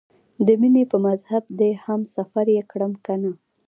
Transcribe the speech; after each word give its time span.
د 0.45 0.47
مینې 0.61 0.83
په 0.91 0.97
مذهب 1.07 1.43
دې 1.59 1.71
هم 1.83 2.01
سفر 2.15 2.45
یې 2.55 2.61
کړم 2.71 2.93
کنه؟ 3.05 3.31